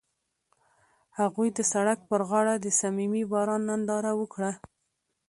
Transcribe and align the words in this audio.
هغوی 1.19 1.49
د 1.57 1.59
سړک 1.71 1.99
پر 2.09 2.21
غاړه 2.29 2.53
د 2.59 2.67
صمیمي 2.79 3.23
باران 3.31 3.61
ننداره 3.69 4.11
وکړه. 4.19 4.51